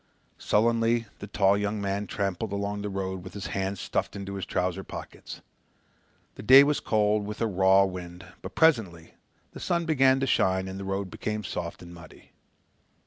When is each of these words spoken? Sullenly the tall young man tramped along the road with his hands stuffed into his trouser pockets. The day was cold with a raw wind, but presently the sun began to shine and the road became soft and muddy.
Sullenly 0.39 1.05
the 1.19 1.27
tall 1.27 1.55
young 1.55 1.79
man 1.79 2.07
tramped 2.07 2.41
along 2.41 2.81
the 2.81 2.89
road 2.89 3.23
with 3.23 3.35
his 3.35 3.45
hands 3.53 3.79
stuffed 3.79 4.15
into 4.15 4.33
his 4.33 4.47
trouser 4.47 4.83
pockets. 4.83 5.41
The 6.33 6.41
day 6.41 6.63
was 6.63 6.79
cold 6.79 7.23
with 7.27 7.39
a 7.39 7.45
raw 7.45 7.85
wind, 7.85 8.25
but 8.41 8.55
presently 8.55 9.13
the 9.51 9.59
sun 9.59 9.85
began 9.85 10.19
to 10.19 10.25
shine 10.25 10.67
and 10.67 10.79
the 10.79 10.85
road 10.85 11.11
became 11.11 11.43
soft 11.43 11.83
and 11.83 11.93
muddy. 11.93 12.31